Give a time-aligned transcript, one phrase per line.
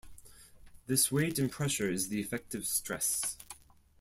[0.87, 3.37] This weight and pressure is the effective stress.